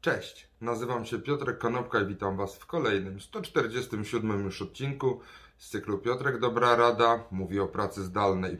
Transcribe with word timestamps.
Cześć, 0.00 0.48
nazywam 0.60 1.04
się 1.04 1.18
Piotrek 1.18 1.58
Konopka 1.58 2.00
i 2.00 2.06
witam 2.06 2.36
Was 2.36 2.56
w 2.56 2.66
kolejnym 2.66 3.20
147 3.20 4.44
już 4.44 4.62
odcinku 4.62 5.20
z 5.56 5.70
cyklu 5.70 5.98
Piotrek 5.98 6.40
Dobra 6.40 6.76
Rada 6.76 7.24
mówi 7.30 7.60
o 7.60 7.68
pracy 7.68 8.02
zdalnej. 8.02 8.58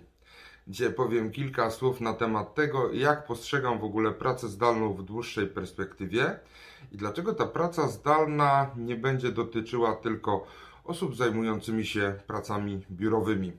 Dzisiaj 0.68 0.92
powiem 0.92 1.30
kilka 1.30 1.70
słów 1.70 2.00
na 2.00 2.14
temat 2.14 2.54
tego, 2.54 2.92
jak 2.92 3.26
postrzegam 3.26 3.78
w 3.78 3.84
ogóle 3.84 4.12
pracę 4.12 4.48
zdalną 4.48 4.94
w 4.94 5.02
dłuższej 5.02 5.46
perspektywie 5.46 6.38
i 6.92 6.96
dlaczego 6.96 7.34
ta 7.34 7.46
praca 7.46 7.88
zdalna 7.88 8.70
nie 8.76 8.96
będzie 8.96 9.32
dotyczyła 9.32 9.96
tylko 9.96 10.46
osób 10.84 11.16
zajmującymi 11.16 11.86
się 11.86 12.14
pracami 12.26 12.84
biurowymi. 12.90 13.52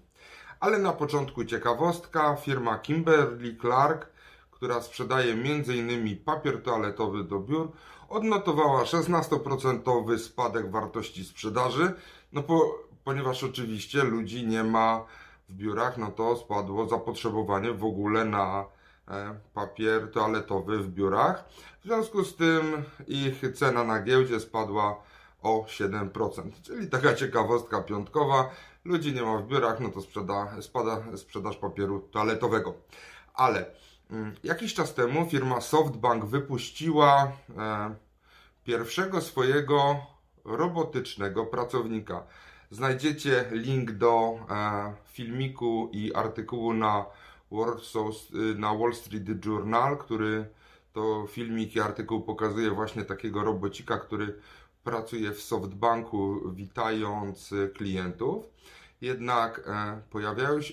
Ale 0.60 0.80
na 0.80 0.94
początku 0.94 1.46
ciekawostka, 1.46 2.36
firma 2.36 2.80
Kimberly 2.80 3.56
Clark 3.62 4.19
która 4.60 4.82
sprzedaje 4.82 5.34
m.in. 5.34 6.18
papier 6.26 6.64
toaletowy 6.64 7.24
do 7.24 7.40
biur, 7.40 7.72
odnotowała 8.10 8.84
16% 8.84 10.18
spadek 10.18 10.72
wartości 10.72 11.26
sprzedaży, 11.26 11.94
no 12.34 12.44
po, 12.44 12.80
ponieważ 13.04 13.44
oczywiście 13.44 14.04
ludzi 14.04 14.48
nie 14.48 14.64
ma 14.64 15.06
w 15.50 15.54
biurach, 15.54 15.98
no 15.98 16.12
to 16.12 16.36
spadło 16.36 16.88
zapotrzebowanie 16.88 17.74
w 17.74 17.86
ogóle 17.86 18.26
na 18.26 18.66
e, 19.08 19.40
papier 19.54 20.12
toaletowy 20.12 20.80
w 20.80 20.90
biurach. 20.90 21.46
W 21.82 21.86
związku 21.86 22.24
z 22.24 22.36
tym 22.36 22.84
ich 23.08 23.42
cena 23.56 23.84
na 23.84 24.02
giełdzie 24.02 24.40
spadła 24.40 25.04
o 25.42 25.66
7%. 25.68 26.52
Czyli 26.62 26.90
taka 26.90 27.16
ciekawostka 27.16 27.82
piątkowa. 27.82 28.50
Ludzi 28.86 29.14
nie 29.14 29.22
ma 29.22 29.38
w 29.38 29.48
biurach, 29.48 29.80
no 29.80 29.90
to 29.90 30.02
sprzeda, 30.02 30.62
spada 30.62 31.18
sprzedaż 31.18 31.58
papieru 31.58 32.00
toaletowego. 32.00 32.74
Ale 33.34 33.66
jakiś 34.44 34.74
czas 34.74 34.94
temu 34.94 35.26
firma 35.30 35.62
SoftBank 35.62 36.26
wypuściła 36.26 37.32
e, 37.58 37.96
pierwszego 38.64 39.22
swojego 39.22 39.96
robotycznego 40.46 41.46
pracownika. 41.46 42.24
Znajdziecie 42.72 43.46
link 43.52 43.92
do 43.92 44.40
e, 44.50 44.94
filmiku 45.06 45.90
i 45.94 46.14
artykułu 46.14 46.74
na, 46.74 47.06
na 48.56 48.74
Wall 48.74 48.94
Street 48.94 49.46
Journal, 49.46 49.98
który 49.98 50.50
to 50.94 51.28
filmik 51.28 51.76
i 51.76 51.80
artykuł 51.80 52.22
pokazuje 52.22 52.72
właśnie 52.72 53.06
takiego 53.06 53.44
robocika, 53.44 53.98
który 53.98 54.36
pracuje 54.84 55.32
w 55.32 55.42
SoftBanku, 55.42 56.42
witając 56.54 57.54
klientów. 57.74 58.46
Jednak 59.02 59.68
e, 59.68 60.02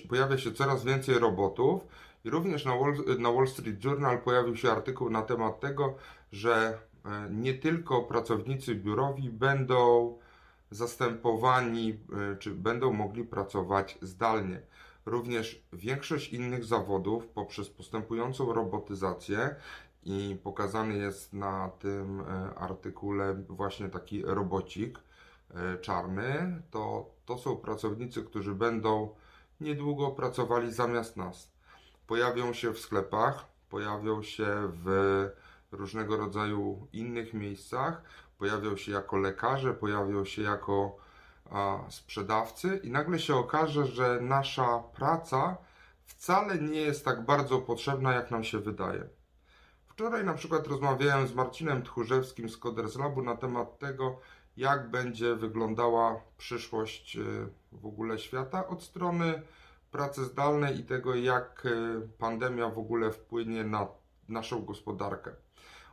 pojawia 0.09 0.37
się 0.37 0.51
coraz 0.51 0.83
więcej 0.83 1.19
robotów, 1.19 1.87
i 2.27 2.29
również 2.29 2.65
na 2.65 2.75
Wall, 2.75 2.93
na 3.19 3.31
Wall 3.31 3.47
Street 3.47 3.83
Journal 3.83 4.21
pojawił 4.21 4.55
się 4.55 4.71
artykuł 4.71 5.09
na 5.09 5.21
temat 5.21 5.59
tego, 5.59 5.95
że 6.31 6.79
e, 7.05 7.29
nie 7.31 7.53
tylko 7.53 8.03
pracownicy 8.03 8.75
biurowi 8.75 9.29
będą 9.29 10.17
zastępowani, 10.71 11.99
e, 12.33 12.35
czy 12.35 12.51
będą 12.51 12.93
mogli 12.93 13.23
pracować 13.23 13.97
zdalnie. 14.01 14.61
Również 15.05 15.63
większość 15.73 16.33
innych 16.33 16.65
zawodów 16.65 17.27
poprzez 17.27 17.69
postępującą 17.69 18.53
robotyzację 18.53 19.55
i 20.03 20.37
pokazany 20.43 20.97
jest 20.97 21.33
na 21.33 21.69
tym 21.79 22.21
e, 22.21 22.23
artykule 22.55 23.43
właśnie 23.49 23.89
taki 23.89 24.21
robocik 24.25 24.99
czarny, 25.81 26.61
to, 26.71 27.09
to 27.25 27.37
są 27.37 27.57
pracownicy, 27.57 28.23
którzy 28.23 28.55
będą 28.55 29.09
niedługo 29.61 30.11
pracowali 30.11 30.71
zamiast 30.71 31.17
nas 31.17 31.56
pojawią 32.07 32.53
się 32.53 32.73
w 32.73 32.79
sklepach, 32.79 33.45
pojawią 33.69 34.23
się 34.23 34.71
w 34.83 35.29
różnego 35.71 36.17
rodzaju 36.17 36.87
innych 36.93 37.33
miejscach, 37.33 38.01
pojawią 38.37 38.77
się 38.77 38.91
jako 38.91 39.17
lekarze, 39.17 39.73
pojawią 39.73 40.25
się 40.25 40.41
jako 40.41 40.97
a, 41.51 41.79
sprzedawcy 41.89 42.81
i 42.83 42.91
nagle 42.91 43.19
się 43.19 43.35
okaże, 43.35 43.85
że 43.85 44.19
nasza 44.21 44.79
praca 44.79 45.57
wcale 46.05 46.57
nie 46.57 46.81
jest 46.81 47.05
tak 47.05 47.25
bardzo 47.25 47.59
potrzebna, 47.59 48.13
jak 48.13 48.31
nam 48.31 48.43
się 48.43 48.59
wydaje. 48.59 49.09
Wczoraj 49.85 50.25
na 50.25 50.33
przykład 50.33 50.67
rozmawiałem 50.67 51.27
z 51.27 51.33
Marcinem 51.33 51.83
Tchórzewskim 51.83 52.49
z 52.49 52.57
Coders 52.57 52.95
Labu 52.95 53.21
na 53.21 53.35
temat 53.35 53.79
tego, 53.79 54.19
jak 54.57 54.91
będzie 54.91 55.35
wyglądała 55.35 56.21
przyszłość 56.37 57.17
y, 57.17 57.47
w 57.71 57.85
ogóle 57.85 58.19
świata 58.19 58.67
od 58.67 58.83
strony 58.83 59.41
pracy 59.91 60.25
zdalnej 60.25 60.79
i 60.79 60.83
tego, 60.83 61.15
jak 61.15 61.63
e, 61.65 62.01
pandemia 62.17 62.69
w 62.69 62.79
ogóle 62.79 63.11
wpłynie 63.11 63.63
na 63.63 63.87
naszą 64.29 64.65
gospodarkę. 64.65 65.31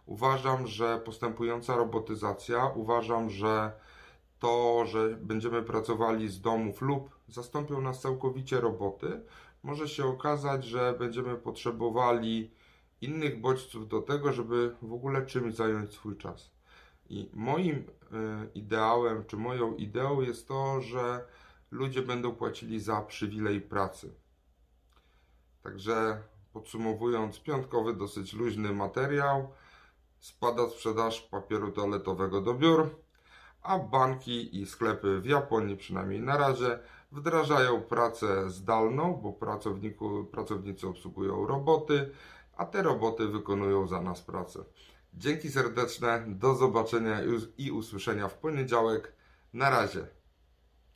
Uważam, 0.07 0.67
że 0.67 1.01
postępująca 1.05 1.77
robotyzacja, 1.77 2.67
uważam, 2.67 3.31
że 3.31 3.73
to, 4.39 4.85
że 4.87 5.09
będziemy 5.09 5.63
pracowali 5.63 6.29
z 6.29 6.41
domów 6.41 6.83
lub 6.83 7.11
zastąpią 7.29 7.81
nas 7.81 8.01
całkowicie 8.01 8.61
roboty, 8.61 9.21
może 9.63 9.89
się 9.89 10.05
okazać, 10.05 10.65
że 10.65 10.95
będziemy 10.99 11.37
potrzebowali 11.37 12.51
innych 13.01 13.41
bodźców 13.41 13.89
do 13.89 14.03
tego, 14.03 14.33
żeby 14.33 14.75
w 14.83 14.93
ogóle 14.93 15.27
czymś 15.27 15.55
zająć 15.55 15.93
swój 15.93 16.17
czas. 16.17 16.51
I 17.11 17.31
moim 17.33 17.77
y, 17.77 17.85
ideałem, 18.55 19.25
czy 19.25 19.37
moją 19.37 19.75
ideą 19.75 20.21
jest 20.21 20.49
to, 20.49 20.81
że 20.81 21.25
ludzie 21.75 22.03
będą 22.03 22.35
płacili 22.35 22.81
za 22.81 23.01
przywilej 23.01 23.61
pracy. 23.61 24.15
Także 25.63 26.23
podsumowując, 26.53 27.41
piątkowy, 27.41 27.95
dosyć 27.95 28.33
luźny 28.33 28.73
materiał. 28.73 29.49
Spada 30.19 30.69
sprzedaż 30.69 31.21
papieru 31.21 31.73
toaletowego 31.73 32.41
do 32.41 32.55
biur, 32.55 32.91
a 33.63 33.79
banki 33.79 34.61
i 34.61 34.67
sklepy 34.67 35.21
w 35.21 35.27
Japonii, 35.27 35.77
przynajmniej 35.77 36.21
na 36.21 36.37
razie, 36.37 36.79
wdrażają 37.13 37.83
pracę 37.83 38.51
zdalną, 38.51 39.15
bo 39.15 39.33
pracownicy 40.33 40.89
obsługują 40.89 41.47
roboty, 41.47 42.11
a 42.57 42.67
te 42.67 42.83
roboty 42.83 43.29
wykonują 43.29 43.87
za 43.87 44.01
nas 44.01 44.23
pracę. 44.23 44.65
Dzięki 45.15 45.51
serdeczne, 45.51 46.25
do 46.29 46.55
zobaczenia 46.55 47.21
i 47.59 47.71
usłyszenia 47.71 48.29
w 48.29 48.39
poniedziałek. 48.39 49.13
Na 49.53 49.71
razie. 49.71 50.07